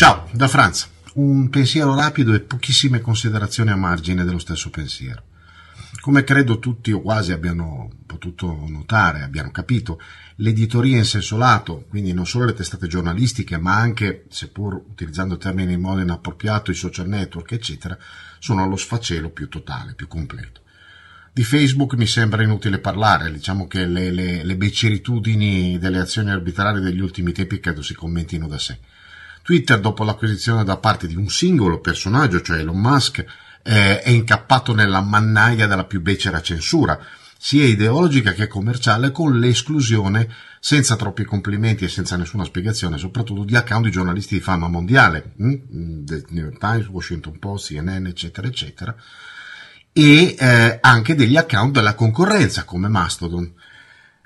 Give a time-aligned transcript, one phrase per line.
[0.00, 0.88] Ciao, da Franz.
[1.16, 5.24] Un pensiero rapido e pochissime considerazioni a margine dello stesso pensiero.
[6.00, 10.00] Come credo tutti o quasi abbiano potuto notare, abbiano capito,
[10.36, 15.74] l'editoria in senso lato, quindi non solo le testate giornalistiche, ma anche, seppur utilizzando termini
[15.74, 17.98] in modo inappropriato, i social network, eccetera,
[18.38, 20.62] sono allo sfacelo più totale, più completo.
[21.30, 26.80] Di Facebook mi sembra inutile parlare, diciamo che le, le, le beceritudini delle azioni arbitrarie
[26.80, 28.78] degli ultimi tempi credo si commentino da sé.
[29.42, 33.24] Twitter, dopo l'acquisizione da parte di un singolo personaggio, cioè Elon Musk,
[33.62, 36.98] eh, è incappato nella mannaia della più becera censura,
[37.38, 40.28] sia ideologica che commerciale, con l'esclusione,
[40.60, 45.32] senza troppi complimenti e senza nessuna spiegazione, soprattutto di account di giornalisti di fama mondiale,
[45.36, 46.04] hm?
[46.04, 48.94] The New York Times, Washington Post, CNN, eccetera, eccetera,
[49.92, 53.50] e eh, anche degli account della concorrenza come Mastodon.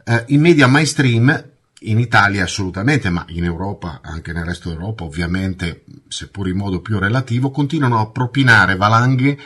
[0.05, 1.53] Eh, I media mainstream
[1.85, 6.99] in Italia assolutamente, ma in Europa, anche nel resto d'Europa, ovviamente, seppur in modo più
[6.99, 9.39] relativo, continuano a propinare valanghe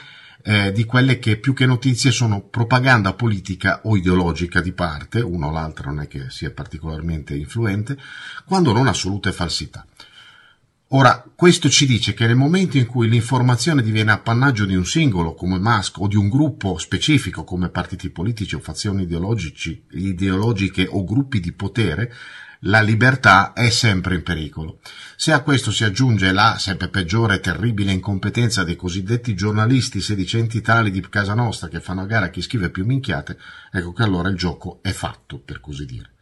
[0.42, 5.48] eh, di quelle che più che notizie sono propaganda politica o ideologica di parte, una
[5.48, 7.98] o l'altra non è che sia particolarmente influente,
[8.44, 9.84] quando non assolute falsità.
[10.92, 15.34] Ora, questo ci dice che nel momento in cui l'informazione diviene appannaggio di un singolo
[15.34, 21.40] come Musk o di un gruppo specifico come partiti politici o fazioni ideologiche o gruppi
[21.40, 22.10] di potere,
[22.60, 24.80] la libertà è sempre in pericolo.
[25.14, 30.62] Se a questo si aggiunge la sempre peggiore e terribile incompetenza dei cosiddetti giornalisti sedicenti
[30.62, 33.38] tali di casa nostra che fanno a gara chi scrive più minchiate,
[33.70, 36.12] ecco che allora il gioco è fatto, per così dire.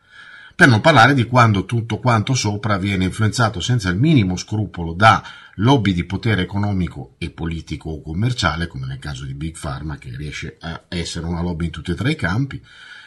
[0.56, 5.22] Per non parlare di quando tutto quanto sopra viene influenzato senza il minimo scrupolo da
[5.56, 10.16] lobby di potere economico e politico o commerciale, come nel caso di Big Pharma, che
[10.16, 12.58] riesce a essere una lobby in tutti e tre i campi,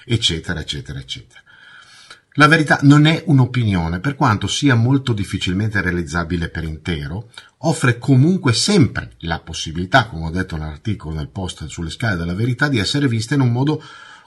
[0.05, 1.41] eccetera, eccetera, eccetera.
[2.33, 8.53] La verità non è un'opinione, per quanto sia molto difficilmente realizzabile per intero, offre comunque
[8.53, 13.07] sempre la possibilità, come ho detto nell'articolo nel post sulle scale della verità, di essere
[13.07, 13.81] vista in un modo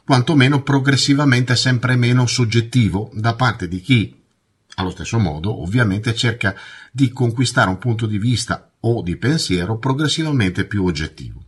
[0.04, 4.20] quantomeno progressivamente sempre meno soggettivo da parte di chi,
[4.74, 6.54] allo stesso modo, ovviamente cerca
[6.90, 11.44] di conquistare un punto di vista o di pensiero progressivamente più oggettivo.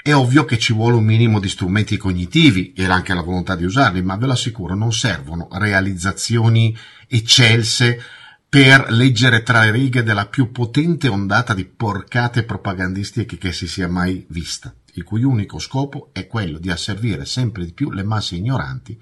[0.00, 3.64] È ovvio che ci vuole un minimo di strumenti cognitivi e anche la volontà di
[3.64, 8.00] usarli, ma ve lo assicuro, non servono realizzazioni eccelse
[8.48, 13.88] per leggere tra le righe della più potente ondata di porcate propagandistiche che si sia
[13.88, 18.34] mai vista il cui unico scopo è quello di asservire sempre di più le masse
[18.34, 19.00] ignoranti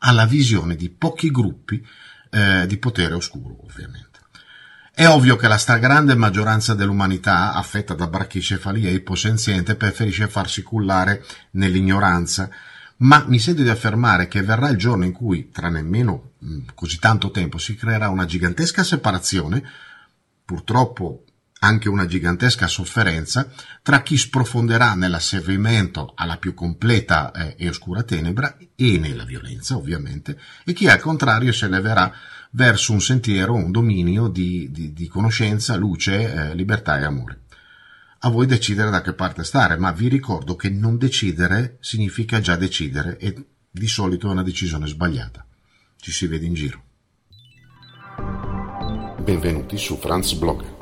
[0.00, 1.84] alla visione di pochi gruppi
[2.30, 4.06] eh, di potere oscuro, ovviamente.
[4.94, 12.50] È ovvio che la stragrande maggioranza dell'umanità, affetta da brachicefalia iposenziente, preferisce farsi cullare nell'ignoranza,
[12.98, 16.98] ma mi sento di affermare che verrà il giorno in cui, tra nemmeno mh, così
[16.98, 19.62] tanto tempo, si creerà una gigantesca separazione,
[20.44, 21.22] purtroppo
[21.60, 23.50] anche una gigantesca sofferenza
[23.82, 30.38] tra chi sprofonderà nell'asservimento alla più completa eh, e oscura tenebra e nella violenza, ovviamente,
[30.64, 32.12] e chi al contrario si eleverà
[32.50, 37.40] verso un sentiero, un dominio di, di, di conoscenza, luce, eh, libertà e amore.
[38.20, 42.56] A voi decidere da che parte stare, ma vi ricordo che non decidere significa già
[42.56, 45.44] decidere e di solito è una decisione sbagliata.
[45.96, 46.82] Ci si vede in giro.
[49.22, 50.77] Benvenuti su Franz Blog